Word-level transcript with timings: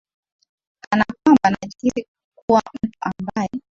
kana 0.81 1.05
kwamba 1.23 1.49
najihisi 1.59 2.05
kuwa 2.35 2.61
mtu 2.83 2.97
ambaye 3.01 3.49